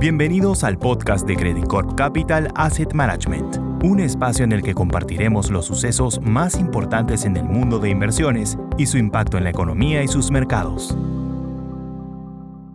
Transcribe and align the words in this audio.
Bienvenidos 0.00 0.62
al 0.62 0.78
podcast 0.78 1.26
de 1.26 1.34
Credit 1.34 1.66
Corp 1.66 1.96
Capital 1.96 2.52
Asset 2.54 2.92
Management, 2.92 3.56
un 3.82 3.98
espacio 3.98 4.44
en 4.44 4.52
el 4.52 4.62
que 4.62 4.72
compartiremos 4.72 5.50
los 5.50 5.66
sucesos 5.66 6.20
más 6.22 6.54
importantes 6.54 7.24
en 7.24 7.36
el 7.36 7.42
mundo 7.42 7.80
de 7.80 7.90
inversiones 7.90 8.56
y 8.78 8.86
su 8.86 8.96
impacto 8.96 9.38
en 9.38 9.42
la 9.42 9.50
economía 9.50 10.00
y 10.04 10.06
sus 10.06 10.30
mercados. 10.30 10.96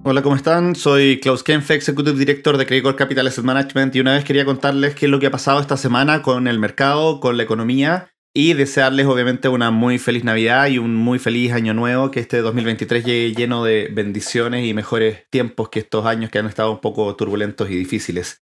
Hola, 0.03 0.21
¿cómo 0.21 0.35
están? 0.35 0.75
Soy 0.75 1.21
Klaus 1.21 1.43
Kenfe, 1.43 1.75
Executive 1.75 2.19
Director 2.19 2.57
de 2.57 2.65
Credit 2.65 2.83
Corp 2.83 2.97
Capital 2.97 3.27
Asset 3.27 3.45
Management 3.45 3.95
y 3.95 4.01
una 4.01 4.11
vez 4.15 4.25
quería 4.25 4.43
contarles 4.43 4.93
qué 4.93 5.05
es 5.05 5.09
lo 5.09 5.21
que 5.21 5.27
ha 5.27 5.31
pasado 5.31 5.61
esta 5.61 5.77
semana 5.77 6.23
con 6.23 6.49
el 6.49 6.59
mercado, 6.59 7.21
con 7.21 7.37
la 7.37 7.43
economía 7.43 8.12
y 8.35 8.53
desearles 8.53 9.05
obviamente 9.05 9.47
una 9.47 9.69
muy 9.69 9.99
feliz 9.99 10.23
Navidad 10.23 10.67
y 10.67 10.79
un 10.79 10.95
muy 10.95 11.19
feliz 11.19 11.53
año 11.53 11.73
nuevo, 11.73 12.09
que 12.09 12.19
este 12.19 12.41
2023 12.41 13.05
llegue 13.05 13.35
lleno 13.35 13.63
de 13.63 13.89
bendiciones 13.91 14.65
y 14.65 14.73
mejores 14.73 15.25
tiempos 15.29 15.69
que 15.69 15.79
estos 15.79 16.05
años 16.05 16.31
que 16.31 16.39
han 16.39 16.47
estado 16.47 16.71
un 16.71 16.81
poco 16.81 17.15
turbulentos 17.15 17.69
y 17.69 17.75
difíciles. 17.75 18.41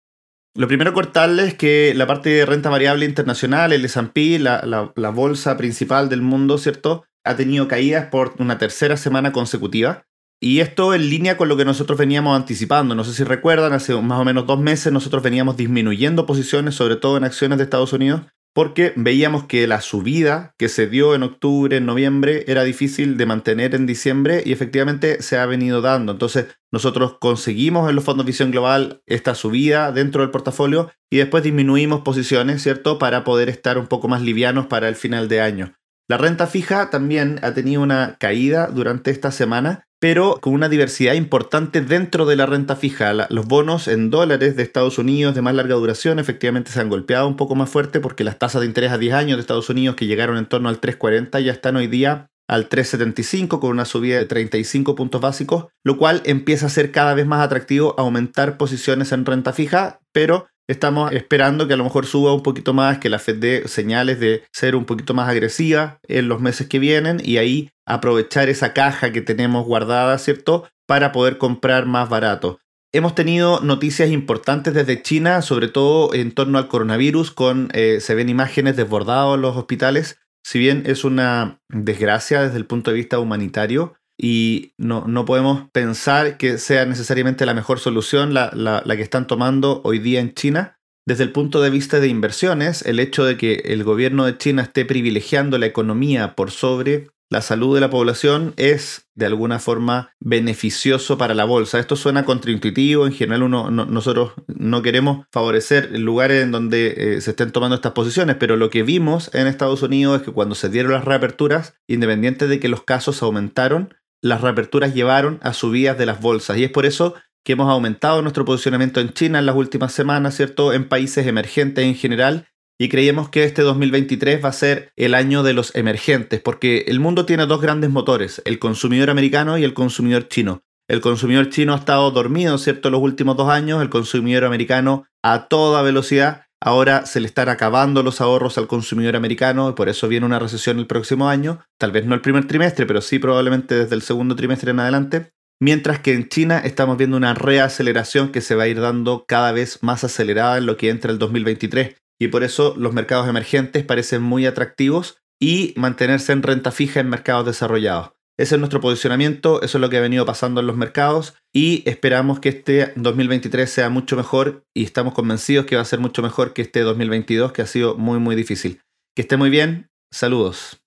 Lo 0.55 0.69
primero 0.69 0.95
cortarles 0.95 1.49
es 1.49 1.55
que 1.55 1.93
la 1.95 2.07
parte 2.07 2.31
de 2.31 2.47
renta 2.47 2.71
variable 2.71 3.05
internacional, 3.05 3.73
el 3.73 3.85
S&P, 3.85 4.39
la, 4.39 4.93
la 4.95 5.11
bolsa 5.11 5.57
principal 5.57 6.09
del 6.09 6.23
mundo, 6.23 6.59
¿cierto? 6.59 7.05
Ha 7.25 7.37
tenido 7.37 7.69
caídas 7.69 8.07
por 8.07 8.35
una 8.39 8.59
tercera 8.59 8.97
semana 8.97 9.33
consecutiva. 9.33 10.07
Y 10.43 10.61
esto 10.61 10.95
en 10.95 11.11
línea 11.11 11.37
con 11.37 11.49
lo 11.49 11.57
que 11.57 11.67
nosotros 11.67 11.99
veníamos 11.99 12.35
anticipando. 12.35 12.95
No 12.95 13.05
sé 13.05 13.13
si 13.13 13.25
recuerdan, 13.25 13.75
hace 13.75 13.95
más 14.01 14.19
o 14.19 14.25
menos 14.25 14.47
dos 14.47 14.59
meses 14.59 14.93
nosotros 14.93 15.23
veníamos 15.23 15.57
disminuyendo 15.57 16.25
posiciones, 16.25 16.75
sobre 16.75 16.97
todo 16.97 17.19
en 17.19 17.25
acciones 17.25 17.59
de 17.59 17.65
Estados 17.65 17.93
Unidos, 17.93 18.23
porque 18.61 18.93
veíamos 18.95 19.45
que 19.45 19.67
la 19.67 19.81
subida 19.81 20.55
que 20.59 20.69
se 20.69 20.87
dio 20.87 21.15
en 21.15 21.23
octubre, 21.23 21.79
en 21.79 21.87
noviembre, 21.87 22.45
era 22.47 22.63
difícil 22.63 23.17
de 23.17 23.25
mantener 23.25 23.75
en 23.75 23.87
diciembre 23.87 24.43
y 24.45 24.53
efectivamente 24.53 25.23
se 25.23 25.39
ha 25.39 25.47
venido 25.47 25.81
dando. 25.81 26.13
Entonces 26.13 26.45
nosotros 26.71 27.17
conseguimos 27.19 27.89
en 27.89 27.97
los 27.97 28.05
fondos 28.05 28.27
Visión 28.27 28.51
Global 28.51 29.01
esta 29.07 29.35
subida 29.35 29.93
dentro 29.93 30.21
del 30.21 30.31
portafolio 30.31 30.93
y 31.09 31.17
después 31.17 31.43
disminuimos 31.43 32.03
posiciones, 32.03 32.63
¿cierto? 32.63 32.99
Para 32.99 33.25
poder 33.25 33.49
estar 33.49 33.79
un 33.79 33.87
poco 33.87 34.09
más 34.09 34.21
livianos 34.21 34.67
para 34.67 34.91
el 34.91 34.95
final 34.95 35.29
de 35.29 35.41
año. 35.41 35.75
La 36.07 36.19
renta 36.19 36.47
fija 36.47 36.91
también 36.91 37.41
ha 37.43 37.55
tenido 37.55 37.81
una 37.81 38.19
caída 38.21 38.67
durante 38.67 39.11
esta 39.11 39.33
semana 39.33 39.89
pero 40.01 40.39
con 40.41 40.55
una 40.55 40.69
diversidad 40.69 41.15
importante 41.15 41.83
dentro 41.83 42.27
de 42.27 42.35
la 42.35 42.47
renta 42.47 42.75
fija. 42.75 43.13
los 43.29 43.47
bonos 43.47 43.87
en 43.87 44.11
dólares 44.11 44.57
de 44.57 44.63
Estados 44.63 44.99
Unidos 44.99 45.35
de 45.35 45.43
más 45.43 45.55
larga 45.55 45.75
duración 45.75 46.19
efectivamente 46.19 46.73
se 46.73 46.81
han 46.81 46.89
golpeado 46.89 47.29
un 47.29 47.37
poco 47.37 47.55
más 47.55 47.71
fuerte 47.71 48.01
porque 48.01 48.25
las 48.25 48.39
tasas 48.39 48.63
de 48.63 48.67
interés 48.67 48.91
a 48.91 48.99
10 48.99 49.15
años 49.15 49.37
de 49.37 49.43
Estados 49.43 49.69
Unidos 49.69 49.97
que 49.97 50.07
llegaron 50.07 50.39
en 50.39 50.47
torno 50.47 50.69
al 50.69 50.81
3,40 50.81 51.41
ya 51.45 51.53
están 51.53 51.77
hoy 51.77 51.87
día 51.87 52.31
al 52.49 52.69
3,75 52.69 53.61
con 53.61 53.71
una 53.71 53.85
subida 53.85 54.19
de 54.19 54.25
35 54.25 54.97
puntos 54.97 55.21
básicos, 55.21 55.67
lo 55.85 55.99
cual 55.99 56.21
empieza 56.25 56.67
a 56.67 56.71
ser 56.71 56.91
cada 56.91 57.15
vez 57.15 57.25
más 57.25 57.45
atractivo 57.45 57.95
aumentar 57.97 58.57
posiciones 58.57 59.13
en 59.13 59.25
renta 59.25 59.53
fija, 59.53 60.01
pero 60.13 60.49
Estamos 60.71 61.11
esperando 61.11 61.67
que 61.67 61.75
a 61.75 61.77
lo 61.77 61.83
mejor 61.83 62.07
suba 62.07 62.33
un 62.33 62.45
poquito 62.45 62.73
más, 62.73 62.99
que 62.99 63.09
la 63.09 63.19
Fed 63.19 63.39
dé 63.39 63.67
señales 63.67 64.21
de 64.21 64.45
ser 64.53 64.77
un 64.77 64.85
poquito 64.85 65.15
más 65.15 65.29
agresiva 65.29 65.99
en 66.07 66.29
los 66.29 66.41
meses 66.41 66.69
que 66.69 66.79
vienen 66.79 67.21
y 67.25 67.39
ahí 67.39 67.71
aprovechar 67.95 68.49
esa 68.49 68.73
caja 68.73 69.13
que 69.13 69.21
tenemos 69.21 69.67
guardada, 69.67 70.17
¿cierto? 70.19 70.69
Para 70.87 71.13
poder 71.13 71.39
comprar 71.39 71.87
más 71.87 72.09
barato. 72.09 72.61
Hemos 72.93 73.15
tenido 73.15 73.61
noticias 73.61 74.11
importantes 74.11 74.75
desde 74.75 75.01
China, 75.03 75.43
sobre 75.43 75.69
todo 75.69 76.13
en 76.13 76.33
torno 76.33 76.59
al 76.59 76.67
coronavirus, 76.67 77.31
con 77.31 77.69
eh, 77.73 77.99
se 78.01 78.15
ven 78.17 78.29
imágenes 78.29 78.77
desbordados 78.77 79.37
en 79.37 79.43
los 79.43 79.57
hospitales. 79.57 80.19
Si 80.43 80.59
bien 80.59 80.83
es 80.87 81.05
una 81.05 81.61
desgracia 81.69 82.43
desde 82.43 82.57
el 82.57 82.67
punto 82.67 82.91
de 82.91 82.97
vista 82.97 83.21
humanitario, 83.21 83.95
y 84.23 84.75
no, 84.77 85.07
no, 85.07 85.25
podemos 85.25 85.71
pensar 85.71 86.37
que 86.37 86.59
sea 86.59 86.85
necesariamente 86.85 87.47
la 87.47 87.55
mejor 87.55 87.79
solución 87.79 88.35
la, 88.35 88.51
la, 88.53 88.83
la, 88.85 88.97
que 88.97 89.03
están 89.03 89.27
tomando 89.27 89.81
hoy 89.83 89.99
día 89.99 90.21
en 90.21 90.35
China. 90.35 90.79
Desde 91.07 91.25
el 91.25 91.33
punto 91.33 91.63
de 91.63 91.71
vista 91.71 92.01
de 92.01 92.09
inversiones, 92.09 92.83
el 92.83 93.01
hecho 93.01 93.25
de 93.25 93.39
que 93.39 93.63
el 93.65 93.83
gobierno 93.83 94.27
de 94.27 94.37
China 94.37 94.63
esté 94.63 94.85
privilegiando 94.85 95.57
la 95.57 95.67
economía 95.67 96.35
por 96.35 96.51
sobre 96.51 97.09
la 97.31 97.43
salud 97.43 97.77
de 97.77 97.81
la 97.81 97.91
población 97.91 98.55
es 98.57 99.09
de 99.15 99.25
alguna 99.25 99.61
forma 99.61 100.13
beneficioso 100.19 101.17
para 101.17 101.33
la 101.33 101.45
bolsa. 101.45 101.79
Esto 101.79 101.95
suena 101.95 102.25
contraintuitivo, 102.25 103.07
en 103.07 103.13
general 103.13 103.45
uno, 103.45 103.71
nosotros 103.71 104.33
no 104.49 104.83
queremos 104.83 105.27
favorecer 105.31 105.97
lugares 105.97 106.43
en 106.43 106.51
donde 106.51 106.95
eh, 106.97 107.21
se 107.21 107.31
estén 107.31 107.53
tomando 107.53 107.77
estas 107.77 107.93
posiciones, 107.93 108.35
pero 108.35 108.57
lo 108.57 108.69
que 108.69 108.83
vimos 108.83 109.31
en 109.33 109.47
Estados 109.47 109.83
Unidos 109.83 110.21
es 110.21 110.27
que 110.27 110.33
cuando 110.33 110.57
se 110.57 110.71
dieron 110.71 110.91
las 110.91 111.05
reaperturas, 111.05 111.75
independiente 111.87 112.49
de 112.49 112.59
que 112.59 112.69
los 112.69 112.83
casos 112.83 113.23
aumentaron, 113.23 113.95
las 114.21 114.41
reaperturas 114.41 114.93
llevaron 114.93 115.39
a 115.43 115.53
subidas 115.53 115.97
de 115.97 116.07
las 116.07 116.21
bolsas 116.21 116.59
y 116.59 116.65
es 116.65 116.71
por 116.71 116.85
eso 116.85 117.15
que 117.45 117.53
hemos 117.53 117.71
aumentado 117.71 118.23
nuestro 118.23 118.45
posicionamiento 118.45 119.01
en 119.01 119.13
China 119.13 119.39
en 119.39 119.47
las 119.47 119.57
últimas 119.57 119.93
semanas, 119.93 120.35
¿cierto? 120.35 120.73
En 120.73 120.89
países 120.89 121.27
emergentes 121.27 121.85
en 121.85 121.95
general 121.95 122.49
y 122.81 122.89
creíamos 122.89 123.29
que 123.29 123.45
este 123.45 123.61
2023 123.61 124.43
va 124.43 124.49
a 124.49 124.55
ser 124.55 124.91
el 124.97 125.15
año 125.15 125.43
de 125.43 125.53
los 125.53 125.75
emergentes 125.77 126.41
porque 126.41 126.87
el 126.89 126.99
mundo 126.99 127.27
tiene 127.27 127.45
dos 127.45 127.61
grandes 127.61 127.91
motores, 127.91 128.41
el 128.47 128.59
consumidor 128.59 129.11
americano 129.11 129.59
y 129.59 129.65
el 129.65 129.75
consumidor 129.75 130.29
chino. 130.29 130.63
El 130.89 131.03
consumidor 131.03 131.51
chino 131.51 131.75
ha 131.75 131.79
estado 131.79 132.11
dormido, 132.11 132.57
¿cierto?, 132.57 132.89
los 132.89 133.03
últimos 133.03 133.37
dos 133.37 133.51
años, 133.51 133.83
el 133.83 133.91
consumidor 133.91 134.45
americano 134.45 135.05
a 135.23 135.47
toda 135.49 135.83
velocidad 135.83 136.47
Ahora 136.63 137.07
se 137.07 137.21
le 137.21 137.27
están 137.27 137.49
acabando 137.49 138.03
los 138.03 138.21
ahorros 138.21 138.59
al 138.59 138.67
consumidor 138.67 139.17
americano 139.17 139.71
y 139.71 139.73
por 139.73 139.89
eso 139.89 140.09
viene 140.09 140.27
una 140.27 140.39
recesión 140.39 140.79
el 140.79 140.87
próximo 140.87 141.27
año, 141.27 141.65
tal 141.79 141.91
vez 141.91 142.05
no 142.05 142.15
el 142.15 142.21
primer 142.21 142.47
trimestre, 142.47 142.85
pero 142.85 143.01
sí 143.01 143.19
probablemente 143.19 143.75
desde 143.75 143.95
el 143.95 144.03
segundo 144.03 144.37
trimestre 144.37 144.73
en 144.73 144.81
adelante. 144.81 145.31
Mientras 145.59 146.01
que 146.01 146.13
en 146.13 146.29
China 146.29 146.59
estamos 146.59 146.99
viendo 146.99 147.17
una 147.17 147.33
reaceleración 147.33 148.31
que 148.31 148.43
se 148.43 148.57
va 148.57 148.65
a 148.65 148.69
ir 148.69 148.79
dando 148.79 149.25
cada 149.27 149.53
vez 149.53 149.83
más 149.83 150.05
acelerada 150.05 150.59
en 150.59 150.67
lo 150.67 150.77
que 150.77 150.91
entra 150.91 151.11
el 151.11 151.19
2023. 151.19 151.97
Y 152.21 152.29
por 152.29 152.45
eso 152.45 152.75
los 152.77 152.93
mercados 152.93 153.29
emergentes 153.29 153.85
parecen 153.85 154.23
muy 154.23 154.47
atractivos 154.47 155.23
y 155.41 155.73
mantenerse 155.77 156.33
en 156.33 156.43
renta 156.43 156.71
fija 156.71 157.01
en 157.01 157.09
mercados 157.09 157.47
desarrollados. 157.47 158.13
Ese 158.39 158.55
es 158.55 158.59
nuestro 158.59 158.81
posicionamiento, 158.81 159.61
eso 159.63 159.77
es 159.79 159.83
lo 159.83 159.91
que 159.91 159.99
ha 159.99 160.03
venido 160.03 160.25
pasando 160.25 160.61
en 160.61 160.67
los 160.67 160.77
mercados 160.77 161.35
y 161.55 161.83
esperamos 161.87 162.41
que 162.41 162.51
este 162.51 162.93
2023 162.97 163.69
sea 163.69 163.91
mucho 163.91 164.17
mejor 164.17 164.65
y 164.75 164.85
estamos 164.85 165.13
convencidos 165.13 165.67
que 165.67 165.77
va 165.77 165.83
a 165.83 165.87
ser 165.87 165.99
mucho 165.99 166.23
mejor 166.23 166.55
que 166.55 166.63
este 166.63 166.81
2022 166.81 167.53
que 167.53 167.63
ha 167.63 167.67
sido 167.67 167.97
muy 167.97 168.19
muy 168.19 168.37
difícil. 168.37 168.81
Que 169.15 169.23
esté 169.23 169.37
muy 169.37 169.51
bien, 169.51 169.91
saludos. 170.11 170.81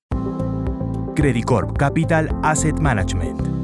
Credit 1.15 1.45
Corp 1.45 1.77
Capital 1.77 2.29
Asset 2.41 2.79
Management 2.79 3.62